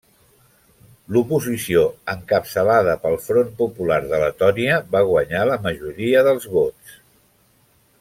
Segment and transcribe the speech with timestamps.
[1.15, 7.01] L'oposició, encapçalada pel Front Popular de Letònia va guanyar la majoria dels vots.